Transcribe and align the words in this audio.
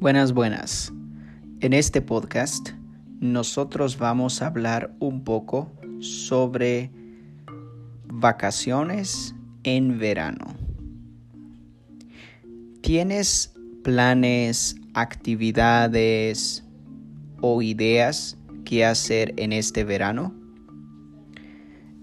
Buenas, 0.00 0.32
buenas. 0.32 0.92
En 1.58 1.72
este 1.72 2.00
podcast 2.00 2.68
nosotros 3.18 3.98
vamos 3.98 4.40
a 4.40 4.46
hablar 4.46 4.94
un 5.00 5.24
poco 5.24 5.72
sobre 5.98 6.92
vacaciones 8.06 9.34
en 9.64 9.98
verano. 9.98 10.54
¿Tienes 12.80 13.52
planes, 13.82 14.76
actividades 14.94 16.64
o 17.40 17.60
ideas 17.60 18.38
que 18.64 18.84
hacer 18.84 19.34
en 19.36 19.52
este 19.52 19.82
verano? 19.82 20.32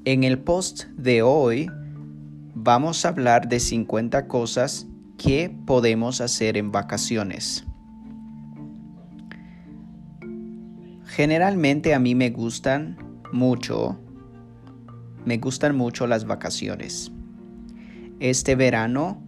En 0.04 0.26
el 0.26 0.38
post 0.40 0.84
de 0.98 1.22
hoy 1.22 1.72
vamos 2.56 3.06
a 3.06 3.08
hablar 3.08 3.48
de 3.48 3.62
50 3.62 4.28
cosas 4.28 4.86
que 5.18 5.50
podemos 5.66 6.20
hacer 6.20 6.58
en 6.58 6.74
vacaciones. 6.74 7.66
Generalmente 11.16 11.94
a 11.94 12.00
mí 12.00 12.14
me 12.14 12.30
gustan 12.30 12.98
mucho, 13.32 13.98
me 15.24 15.38
gustan 15.38 15.74
mucho 15.74 16.08
las 16.08 16.26
vacaciones. 16.26 17.10
Este 18.20 18.56
verano 18.56 19.24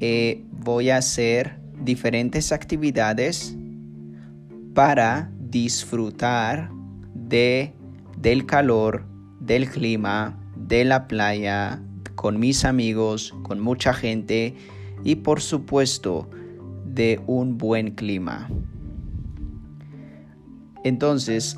eh, 0.00 0.42
voy 0.50 0.88
a 0.88 0.96
hacer 0.96 1.60
diferentes 1.84 2.50
actividades 2.50 3.54
para 4.72 5.30
disfrutar 5.38 6.70
de, 7.12 7.74
del 8.16 8.46
calor, 8.46 9.04
del 9.38 9.68
clima, 9.68 10.40
de 10.56 10.86
la 10.86 11.08
playa, 11.08 11.82
con 12.14 12.40
mis 12.40 12.64
amigos, 12.64 13.34
con 13.42 13.60
mucha 13.60 13.92
gente 13.92 14.54
y 15.04 15.16
por 15.16 15.42
supuesto 15.42 16.30
de 16.86 17.20
un 17.26 17.58
buen 17.58 17.90
clima. 17.90 18.48
Entonces, 20.84 21.56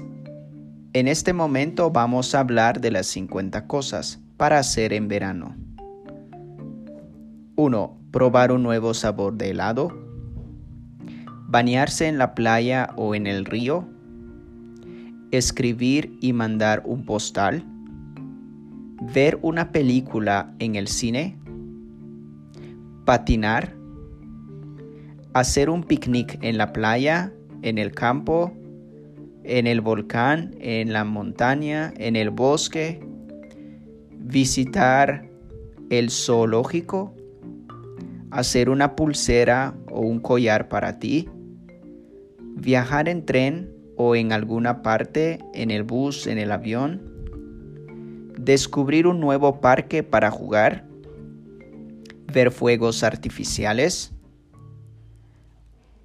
en 0.93 1.09
este 1.09 1.33
momento 1.33 1.91
vamos 1.91 2.35
a 2.35 2.41
hablar 2.41 2.81
de 2.81 2.91
las 2.91 3.07
50 3.07 3.67
cosas 3.67 4.21
para 4.37 4.59
hacer 4.59 4.93
en 4.93 5.09
verano. 5.09 5.57
1. 7.57 7.99
Probar 8.11 8.53
un 8.53 8.63
nuevo 8.63 8.93
sabor 8.93 9.35
de 9.35 9.51
helado. 9.51 9.89
Bañarse 11.49 12.07
en 12.07 12.19
la 12.19 12.35
playa 12.35 12.91
o 12.97 13.15
en 13.15 13.27
el 13.27 13.47
río. 13.47 13.89
Escribir 15.31 16.17
y 16.21 16.33
mandar 16.33 16.83
un 16.85 17.07
postal. 17.07 17.65
Ver 19.15 19.39
una 19.41 19.73
película 19.73 20.55
en 20.59 20.75
el 20.75 20.87
cine. 20.87 21.39
Patinar. 23.07 23.75
Hacer 25.33 25.71
un 25.71 25.83
picnic 25.83 26.39
en 26.43 26.59
la 26.59 26.73
playa, 26.73 27.33
en 27.63 27.79
el 27.79 27.93
campo 27.93 28.53
en 29.45 29.67
el 29.67 29.81
volcán, 29.81 30.55
en 30.59 30.93
la 30.93 31.05
montaña, 31.05 31.93
en 31.99 32.17
el 32.17 32.31
bosque, 32.31 33.01
visitar 34.19 35.29
el 35.91 36.11
zoológico, 36.11 37.15
hacer 38.31 38.71
una 38.71 38.97
pulsera 38.97 39.75
o 39.91 40.01
un 40.01 40.19
collar 40.19 40.69
para 40.69 40.99
ti, 40.99 41.29
viajar 42.57 43.09
en 43.09 43.25
tren 43.25 43.71
o 43.97 44.17
en 44.17 44.33
alguna 44.33 44.83
parte, 44.83 45.39
en 45.53 45.71
el 45.71 45.83
bus, 45.83 46.27
en 46.27 46.39
el 46.39 46.51
avión, 46.51 47.03
descubrir 48.39 49.07
un 49.07 49.21
nuevo 49.21 49.61
parque 49.61 50.03
para 50.03 50.31
jugar, 50.31 50.87
ver 52.33 52.51
fuegos 52.51 53.05
artificiales, 53.05 54.13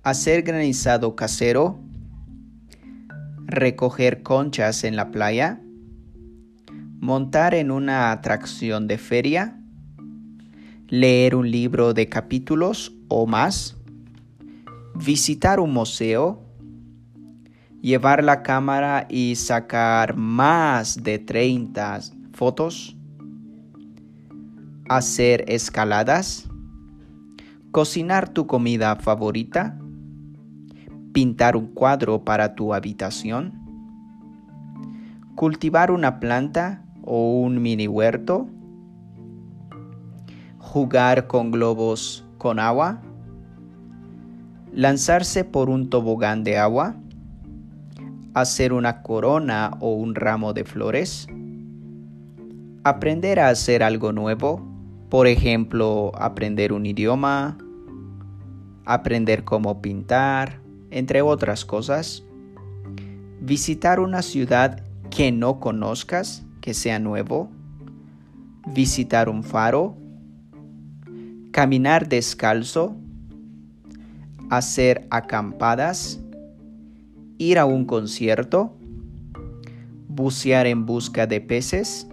hacer 0.03 0.43
granizado 0.43 1.15
casero, 1.15 1.79
recoger 3.49 4.21
conchas 4.21 4.83
en 4.83 4.95
la 4.95 5.11
playa, 5.11 5.59
montar 6.99 7.55
en 7.55 7.71
una 7.71 8.11
atracción 8.11 8.87
de 8.87 8.97
feria, 8.97 9.59
leer 10.87 11.35
un 11.35 11.49
libro 11.49 11.93
de 11.93 12.07
capítulos 12.07 12.93
o 13.07 13.25
más, 13.25 13.75
visitar 14.95 15.59
un 15.59 15.73
museo, 15.73 16.43
llevar 17.81 18.23
la 18.23 18.43
cámara 18.43 19.07
y 19.09 19.35
sacar 19.35 20.15
más 20.15 21.01
de 21.03 21.17
30 21.17 22.01
fotos, 22.33 22.95
hacer 24.89 25.45
escaladas, 25.47 26.47
cocinar 27.71 28.29
tu 28.29 28.45
comida 28.45 28.95
favorita, 28.95 29.79
pintar 31.13 31.55
un 31.55 31.67
cuadro 31.67 32.23
para 32.23 32.55
tu 32.55 32.73
habitación, 32.73 33.53
cultivar 35.35 35.91
una 35.91 36.19
planta 36.19 36.83
o 37.03 37.41
un 37.41 37.61
mini 37.61 37.87
huerto, 37.87 38.47
jugar 40.57 41.27
con 41.27 41.51
globos 41.51 42.25
con 42.37 42.59
agua, 42.59 43.01
lanzarse 44.73 45.43
por 45.43 45.69
un 45.69 45.89
tobogán 45.89 46.43
de 46.43 46.57
agua, 46.57 46.95
hacer 48.33 48.73
una 48.73 49.01
corona 49.01 49.71
o 49.79 49.93
un 49.93 50.15
ramo 50.15 50.53
de 50.53 50.63
flores, 50.63 51.27
aprender 52.83 53.39
a 53.39 53.49
hacer 53.49 53.83
algo 53.83 54.11
nuevo, 54.11 54.65
por 55.09 55.27
ejemplo, 55.27 56.11
aprender 56.15 56.71
un 56.71 56.85
idioma, 56.85 57.57
aprender 58.85 59.43
cómo 59.43 59.81
pintar, 59.81 60.58
entre 60.91 61.21
otras 61.21 61.65
cosas, 61.65 62.23
visitar 63.41 63.99
una 63.99 64.21
ciudad 64.21 64.83
que 65.09 65.31
no 65.31 65.59
conozcas, 65.59 66.43
que 66.61 66.73
sea 66.73 66.99
nuevo, 66.99 67.49
visitar 68.67 69.29
un 69.29 69.43
faro, 69.43 69.95
caminar 71.51 72.07
descalzo, 72.07 72.95
hacer 74.49 75.07
acampadas, 75.09 76.19
ir 77.37 77.59
a 77.59 77.65
un 77.65 77.85
concierto, 77.85 78.75
bucear 80.07 80.67
en 80.67 80.85
busca 80.85 81.27
de 81.27 81.41
peces, 81.41 82.07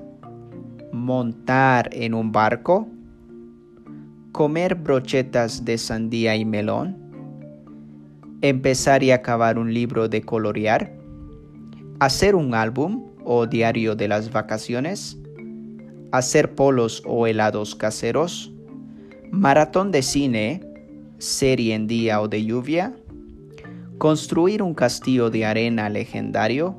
montar 0.92 1.90
en 1.92 2.14
un 2.14 2.32
barco, 2.32 2.88
comer 4.32 4.74
brochetas 4.74 5.64
de 5.64 5.78
sandía 5.78 6.36
y 6.36 6.44
melón, 6.44 7.05
empezar 8.42 9.02
y 9.02 9.10
acabar 9.10 9.58
un 9.58 9.72
libro 9.72 10.08
de 10.08 10.22
colorear, 10.22 10.92
hacer 12.00 12.34
un 12.34 12.54
álbum 12.54 13.10
o 13.24 13.46
diario 13.46 13.96
de 13.96 14.08
las 14.08 14.30
vacaciones, 14.30 15.18
hacer 16.12 16.54
polos 16.54 17.02
o 17.06 17.26
helados 17.26 17.74
caseros, 17.74 18.52
maratón 19.30 19.90
de 19.90 20.02
cine, 20.02 20.60
serie 21.18 21.74
en 21.74 21.86
día 21.86 22.20
o 22.20 22.28
de 22.28 22.44
lluvia, 22.44 22.94
construir 23.98 24.62
un 24.62 24.74
castillo 24.74 25.30
de 25.30 25.44
arena 25.44 25.88
legendario, 25.88 26.76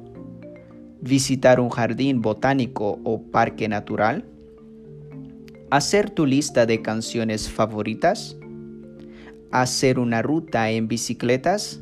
visitar 1.01 1.59
un 1.59 1.69
jardín 1.69 2.21
botánico 2.21 2.99
o 3.03 3.21
parque 3.21 3.67
natural, 3.67 4.25
hacer 5.69 6.09
tu 6.09 6.25
lista 6.25 6.65
de 6.65 6.81
canciones 6.81 7.49
favoritas, 7.49 8.37
hacer 9.51 9.99
una 9.99 10.21
ruta 10.21 10.69
en 10.71 10.87
bicicletas, 10.87 11.81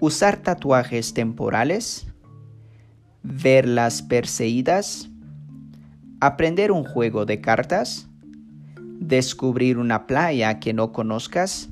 usar 0.00 0.38
tatuajes 0.38 1.14
temporales, 1.14 2.06
ver 3.22 3.66
las 3.66 4.02
perseguidas, 4.02 5.10
aprender 6.20 6.72
un 6.72 6.84
juego 6.84 7.26
de 7.26 7.40
cartas, 7.40 8.08
descubrir 9.00 9.78
una 9.78 10.06
playa 10.06 10.60
que 10.60 10.72
no 10.72 10.92
conozcas, 10.92 11.68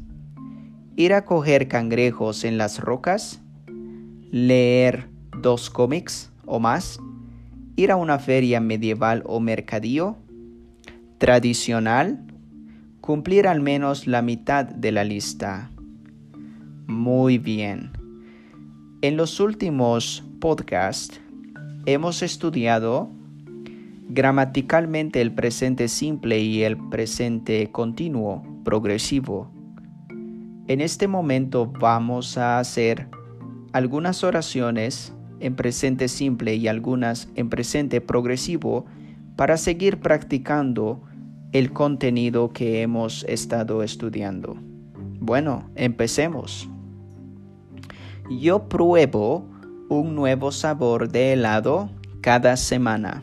ir 0.96 1.14
a 1.14 1.24
coger 1.24 1.68
cangrejos 1.68 2.44
en 2.44 2.58
las 2.58 2.78
rocas, 2.78 3.40
leer 4.30 5.08
dos 5.40 5.70
cómics 5.70 6.30
o 6.46 6.58
más, 6.58 6.98
ir 7.76 7.90
a 7.90 7.96
una 7.96 8.18
feria 8.18 8.60
medieval 8.60 9.22
o 9.26 9.40
mercadillo, 9.40 10.16
tradicional, 11.18 12.26
cumplir 13.02 13.48
al 13.48 13.60
menos 13.60 14.06
la 14.06 14.22
mitad 14.22 14.64
de 14.64 14.92
la 14.92 15.02
lista. 15.02 15.70
Muy 16.86 17.36
bien. 17.36 17.90
En 19.02 19.16
los 19.16 19.40
últimos 19.40 20.24
podcasts 20.40 21.20
hemos 21.84 22.22
estudiado 22.22 23.10
gramaticalmente 24.08 25.20
el 25.20 25.32
presente 25.32 25.88
simple 25.88 26.38
y 26.38 26.62
el 26.62 26.76
presente 26.76 27.72
continuo 27.72 28.44
progresivo. 28.64 29.50
En 30.68 30.80
este 30.80 31.08
momento 31.08 31.66
vamos 31.66 32.38
a 32.38 32.60
hacer 32.60 33.08
algunas 33.72 34.22
oraciones 34.22 35.12
en 35.40 35.56
presente 35.56 36.06
simple 36.06 36.54
y 36.54 36.68
algunas 36.68 37.28
en 37.34 37.48
presente 37.48 38.00
progresivo 38.00 38.86
para 39.34 39.56
seguir 39.56 39.98
practicando 39.98 41.02
el 41.52 41.72
contenido 41.72 42.52
que 42.52 42.80
hemos 42.80 43.24
estado 43.24 43.82
estudiando. 43.82 44.56
Bueno, 45.20 45.70
empecemos. 45.76 46.68
Yo 48.30 48.68
pruebo 48.68 49.44
un 49.90 50.16
nuevo 50.16 50.50
sabor 50.50 51.10
de 51.10 51.34
helado 51.34 51.90
cada 52.22 52.56
semana. 52.56 53.22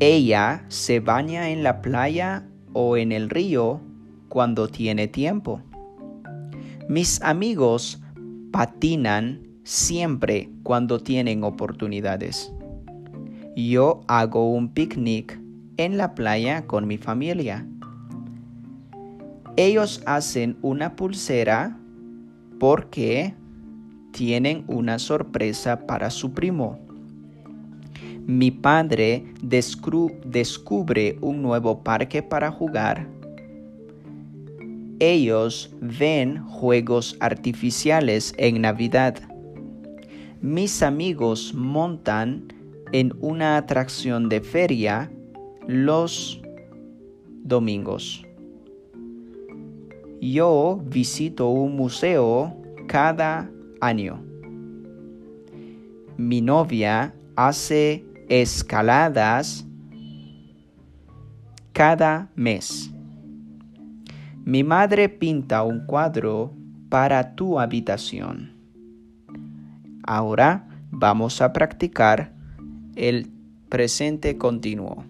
Ella 0.00 0.64
se 0.68 0.98
baña 0.98 1.50
en 1.50 1.62
la 1.62 1.80
playa 1.80 2.48
o 2.72 2.96
en 2.96 3.12
el 3.12 3.30
río 3.30 3.80
cuando 4.28 4.66
tiene 4.66 5.06
tiempo. 5.06 5.62
Mis 6.88 7.22
amigos 7.22 8.02
patinan 8.50 9.46
siempre 9.62 10.50
cuando 10.64 10.98
tienen 10.98 11.44
oportunidades. 11.44 12.52
Yo 13.54 14.00
hago 14.08 14.50
un 14.50 14.72
picnic 14.72 15.37
en 15.78 15.96
la 15.96 16.14
playa 16.14 16.66
con 16.66 16.86
mi 16.86 16.98
familia. 16.98 17.66
Ellos 19.56 20.02
hacen 20.06 20.58
una 20.60 20.94
pulsera 20.96 21.78
porque 22.60 23.34
tienen 24.12 24.64
una 24.66 24.98
sorpresa 24.98 25.86
para 25.86 26.10
su 26.10 26.32
primo. 26.32 26.78
Mi 28.26 28.50
padre 28.50 29.24
descubre 29.40 31.16
un 31.20 31.42
nuevo 31.42 31.82
parque 31.82 32.22
para 32.22 32.50
jugar. 32.50 33.08
Ellos 34.98 35.74
ven 35.80 36.42
juegos 36.42 37.16
artificiales 37.20 38.34
en 38.36 38.60
Navidad. 38.60 39.16
Mis 40.40 40.82
amigos 40.82 41.54
montan 41.54 42.52
en 42.92 43.14
una 43.20 43.56
atracción 43.56 44.28
de 44.28 44.40
feria 44.40 45.10
los 45.68 46.40
domingos. 47.44 48.24
Yo 50.18 50.80
visito 50.82 51.50
un 51.50 51.76
museo 51.76 52.56
cada 52.86 53.50
año. 53.82 54.18
Mi 56.16 56.40
novia 56.40 57.14
hace 57.36 58.06
escaladas 58.30 59.66
cada 61.74 62.30
mes. 62.34 62.90
Mi 64.46 64.64
madre 64.64 65.10
pinta 65.10 65.64
un 65.64 65.84
cuadro 65.84 66.50
para 66.88 67.34
tu 67.34 67.60
habitación. 67.60 68.54
Ahora 70.02 70.66
vamos 70.90 71.42
a 71.42 71.52
practicar 71.52 72.32
el 72.96 73.30
presente 73.68 74.38
continuo. 74.38 75.04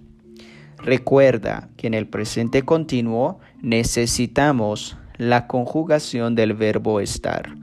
Recuerda 0.78 1.68
que 1.76 1.88
en 1.88 1.94
el 1.94 2.06
presente 2.06 2.62
continuo 2.62 3.40
necesitamos 3.60 4.96
la 5.16 5.46
conjugación 5.46 6.34
del 6.34 6.54
verbo 6.54 7.00
estar. 7.00 7.56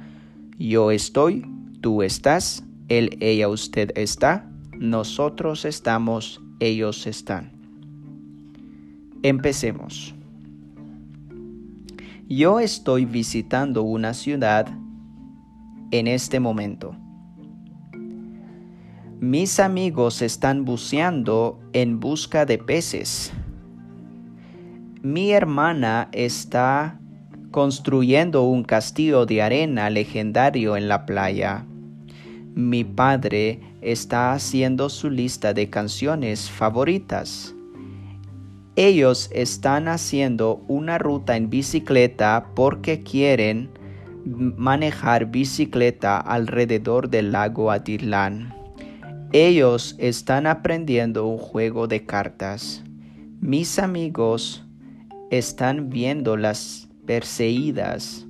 Yo 0.60 0.92
estoy, 0.92 1.46
tú 1.82 2.04
estás, 2.04 2.64
él, 2.90 3.18
ella, 3.22 3.48
usted 3.48 3.92
está, 3.96 4.50
nosotros 4.78 5.66
estamos, 5.66 6.42
ellos 6.60 7.08
están. 7.08 7.52
Empecemos. 9.24 10.14
Yo 12.28 12.60
estoy 12.60 13.06
visitando 13.06 13.84
una 13.84 14.14
ciudad 14.14 14.68
en 15.92 16.08
este 16.08 16.40
momento. 16.40 16.96
Mis 19.22 19.62
amigos 19.62 20.22
están 20.22 20.66
buceando 20.66 21.58
en 21.72 22.02
busca 22.02 22.46
de 22.46 22.58
peces. 22.58 23.32
Mi 25.02 25.32
hermana 25.32 26.10
está 26.12 27.00
construyendo 27.52 28.44
un 28.44 28.66
castillo 28.66 29.26
de 29.26 29.42
arena 29.42 29.90
legendario 29.90 30.76
en 30.76 30.90
la 30.90 31.06
playa. 31.06 31.66
Mi 32.56 32.84
padre 32.84 33.62
está 33.80 34.34
haciendo 34.34 34.90
su 34.90 35.10
lista 35.10 35.54
de 35.54 35.70
canciones 35.70 36.52
favoritas. 36.52 37.56
Ellos 38.76 39.30
están 39.32 39.88
haciendo 39.88 40.62
una 40.68 40.98
ruta 40.98 41.38
en 41.38 41.50
bicicleta 41.50 42.48
porque 42.54 43.02
quieren 43.02 43.70
manejar 44.26 45.28
bicicleta 45.28 46.18
alrededor 46.18 47.10
del 47.10 47.32
lago 47.32 47.72
Atirlán. 47.72 48.55
Ellos 49.38 49.96
están 49.98 50.48
aprendiendo 50.48 51.28
un 51.28 51.38
juego 51.38 51.90
de 51.90 52.06
cartas. 52.06 52.86
Mis 53.42 53.80
amigos 53.80 54.64
están 55.30 55.90
viendo 55.90 56.38
las 56.38 56.88
perseguidas. 57.06 58.26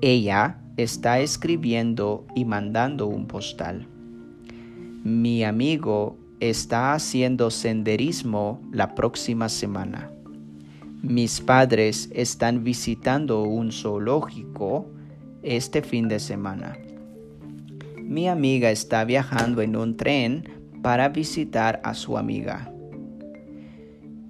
Ella 0.00 0.58
está 0.76 1.20
escribiendo 1.20 2.26
y 2.34 2.44
mandando 2.44 3.06
un 3.06 3.28
postal. 3.28 3.86
Mi 5.04 5.44
amigo 5.44 6.18
está 6.40 6.94
haciendo 6.94 7.52
senderismo 7.52 8.60
la 8.72 8.96
próxima 8.96 9.48
semana. 9.48 10.10
Mis 11.02 11.40
padres 11.40 12.10
están 12.12 12.64
visitando 12.64 13.44
un 13.44 13.70
zoológico 13.70 14.90
este 15.44 15.82
fin 15.82 16.08
de 16.08 16.18
semana. 16.18 16.76
Mi 18.14 18.28
amiga 18.28 18.70
está 18.70 19.04
viajando 19.04 19.60
en 19.60 19.74
un 19.74 19.96
tren 19.96 20.44
para 20.84 21.08
visitar 21.08 21.80
a 21.82 21.94
su 21.94 22.16
amiga. 22.16 22.72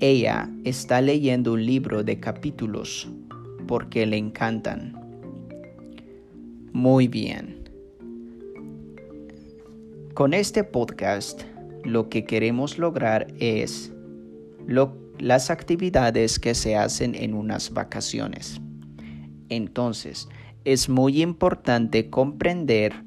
Ella 0.01 0.49
está 0.65 1.03
leyendo 1.03 1.53
un 1.53 1.67
libro 1.67 2.03
de 2.03 2.19
capítulos 2.19 3.07
porque 3.69 4.07
le 4.07 4.17
encantan. 4.17 4.95
Muy 6.73 7.09
bien. 7.09 7.69
Con 10.15 10.33
este 10.33 10.65
podcast 10.65 11.43
lo 11.85 12.09
que 12.09 12.25
queremos 12.25 12.79
lograr 12.79 13.27
es 13.39 13.93
las 15.19 15.51
actividades 15.51 16.39
que 16.39 16.55
se 16.55 16.75
hacen 16.75 17.15
en 17.15 17.35
unas 17.35 17.71
vacaciones. 17.71 18.63
Entonces, 19.51 20.27
es 20.65 20.89
muy 20.89 21.21
importante 21.21 22.09
comprender 22.09 23.05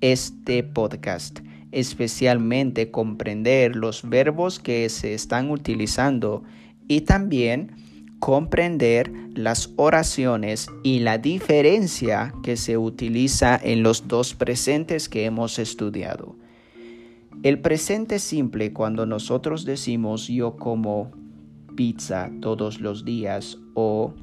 este 0.00 0.62
podcast, 0.62 1.40
especialmente 1.72 2.90
comprender 2.90 3.76
los 3.76 4.08
verbos 4.08 4.58
que 4.58 4.88
se 4.88 5.14
están 5.14 5.50
utilizando 5.50 6.42
y 6.88 7.02
también 7.02 7.72
comprender 8.18 9.12
las 9.34 9.72
oraciones 9.76 10.68
y 10.82 11.00
la 11.00 11.18
diferencia 11.18 12.32
que 12.42 12.56
se 12.56 12.78
utiliza 12.78 13.60
en 13.62 13.82
los 13.82 14.08
dos 14.08 14.34
presentes 14.34 15.08
que 15.08 15.24
hemos 15.24 15.58
estudiado. 15.58 16.36
El 17.42 17.60
presente 17.60 18.18
simple 18.18 18.72
cuando 18.72 19.04
nosotros 19.04 19.64
decimos 19.64 20.28
yo 20.28 20.56
como 20.56 21.10
pizza 21.76 22.30
todos 22.40 22.80
los 22.80 23.04
días 23.04 23.58
o 23.74 24.14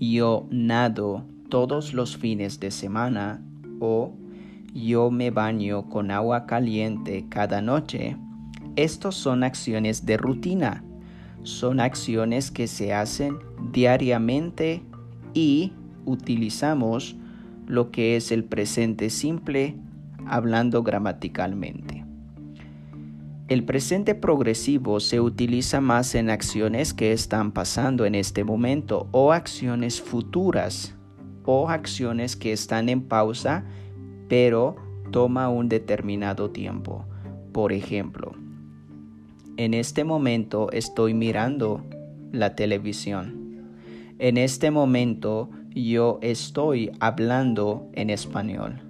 yo 0.00 0.46
nado 0.50 1.24
todos 1.48 1.94
los 1.94 2.16
fines 2.16 2.60
de 2.60 2.70
semana 2.70 3.42
o 3.80 4.14
yo 4.74 5.10
me 5.10 5.30
baño 5.30 5.88
con 5.88 6.10
agua 6.10 6.46
caliente 6.46 7.26
cada 7.28 7.60
noche. 7.62 8.16
Estos 8.76 9.16
son 9.16 9.42
acciones 9.42 10.06
de 10.06 10.16
rutina. 10.16 10.84
Son 11.42 11.80
acciones 11.80 12.50
que 12.50 12.66
se 12.66 12.92
hacen 12.92 13.38
diariamente 13.72 14.82
y 15.34 15.72
utilizamos 16.04 17.16
lo 17.66 17.90
que 17.90 18.16
es 18.16 18.32
el 18.32 18.44
presente 18.44 19.10
simple 19.10 19.76
hablando 20.26 20.82
gramaticalmente. 20.82 22.04
El 23.48 23.64
presente 23.64 24.14
progresivo 24.14 25.00
se 25.00 25.20
utiliza 25.20 25.80
más 25.80 26.14
en 26.14 26.28
acciones 26.28 26.92
que 26.92 27.12
están 27.12 27.52
pasando 27.52 28.04
en 28.04 28.14
este 28.14 28.44
momento 28.44 29.08
o 29.10 29.32
acciones 29.32 30.02
futuras 30.02 30.94
o 31.44 31.70
acciones 31.70 32.36
que 32.36 32.52
están 32.52 32.90
en 32.90 33.00
pausa 33.00 33.64
pero 34.28 34.76
toma 35.10 35.48
un 35.48 35.68
determinado 35.68 36.50
tiempo. 36.50 37.04
Por 37.52 37.72
ejemplo, 37.72 38.32
en 39.56 39.74
este 39.74 40.04
momento 40.04 40.70
estoy 40.70 41.14
mirando 41.14 41.82
la 42.32 42.54
televisión. 42.54 43.66
En 44.18 44.36
este 44.36 44.70
momento 44.70 45.50
yo 45.74 46.18
estoy 46.22 46.92
hablando 47.00 47.88
en 47.94 48.10
español. 48.10 48.80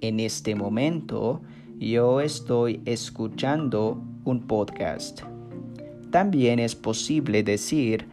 En 0.00 0.20
este 0.20 0.54
momento 0.54 1.42
yo 1.78 2.20
estoy 2.20 2.80
escuchando 2.84 4.02
un 4.24 4.46
podcast. 4.46 5.22
También 6.10 6.58
es 6.58 6.74
posible 6.74 7.42
decir, 7.42 8.06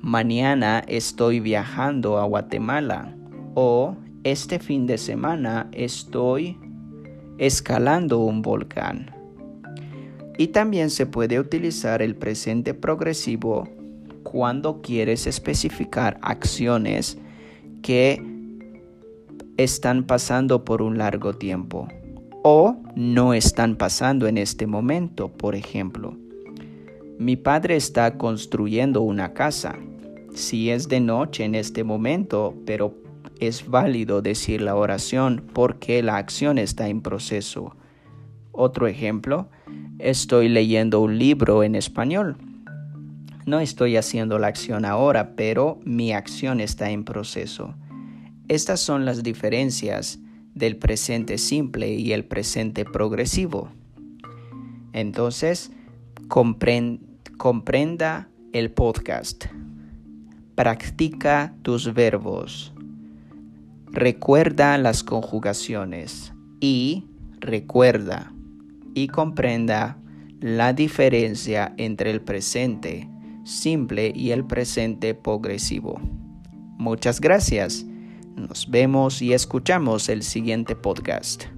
mañana 0.00 0.84
estoy 0.86 1.40
viajando 1.40 2.18
a 2.18 2.24
Guatemala 2.24 3.16
o 3.54 3.96
este 4.24 4.58
fin 4.58 4.86
de 4.86 4.96
semana 4.96 5.68
estoy 5.72 6.58
escalando 7.36 8.18
un 8.18 8.40
volcán. 8.40 9.10
Y 10.38 10.48
también 10.48 10.90
se 10.90 11.06
puede 11.06 11.38
utilizar 11.38 12.02
el 12.02 12.16
presente 12.16 12.74
progresivo 12.74 13.68
cuando 14.22 14.80
quieres 14.80 15.26
especificar 15.26 16.18
acciones 16.22 17.18
que 17.82 18.20
están 19.58 20.04
pasando 20.04 20.64
por 20.64 20.82
un 20.82 20.98
largo 20.98 21.34
tiempo 21.34 21.86
o 22.42 22.76
no 22.96 23.34
están 23.34 23.76
pasando 23.76 24.26
en 24.26 24.38
este 24.38 24.66
momento. 24.66 25.28
Por 25.28 25.54
ejemplo, 25.54 26.16
mi 27.18 27.36
padre 27.36 27.76
está 27.76 28.16
construyendo 28.16 29.02
una 29.02 29.34
casa. 29.34 29.76
Si 30.34 30.70
es 30.70 30.88
de 30.88 30.98
noche 30.98 31.44
en 31.44 31.54
este 31.54 31.84
momento, 31.84 32.54
pero 32.66 33.03
es 33.40 33.68
válido 33.68 34.22
decir 34.22 34.60
la 34.60 34.76
oración 34.76 35.44
porque 35.52 36.02
la 36.02 36.16
acción 36.16 36.58
está 36.58 36.88
en 36.88 37.02
proceso. 37.02 37.76
Otro 38.52 38.86
ejemplo, 38.86 39.48
estoy 39.98 40.48
leyendo 40.48 41.00
un 41.00 41.18
libro 41.18 41.62
en 41.62 41.74
español. 41.74 42.36
No 43.46 43.60
estoy 43.60 43.96
haciendo 43.96 44.38
la 44.38 44.46
acción 44.46 44.84
ahora, 44.84 45.34
pero 45.36 45.78
mi 45.84 46.12
acción 46.12 46.60
está 46.60 46.90
en 46.90 47.04
proceso. 47.04 47.74
Estas 48.48 48.80
son 48.80 49.04
las 49.04 49.22
diferencias 49.22 50.18
del 50.54 50.76
presente 50.76 51.38
simple 51.38 51.94
y 51.94 52.12
el 52.12 52.24
presente 52.24 52.84
progresivo. 52.84 53.70
Entonces, 54.92 55.72
comprenda 56.28 58.28
el 58.52 58.70
podcast. 58.70 59.46
Practica 60.54 61.56
tus 61.62 61.92
verbos. 61.92 62.73
Recuerda 63.94 64.76
las 64.76 65.04
conjugaciones 65.04 66.32
y 66.58 67.04
recuerda 67.38 68.32
y 68.92 69.06
comprenda 69.06 69.98
la 70.40 70.72
diferencia 70.72 71.72
entre 71.76 72.10
el 72.10 72.20
presente 72.20 73.08
simple 73.44 74.10
y 74.12 74.32
el 74.32 74.44
presente 74.44 75.14
progresivo. 75.14 76.00
Muchas 76.76 77.20
gracias. 77.20 77.86
Nos 78.34 78.68
vemos 78.68 79.22
y 79.22 79.32
escuchamos 79.32 80.08
el 80.08 80.24
siguiente 80.24 80.74
podcast. 80.74 81.53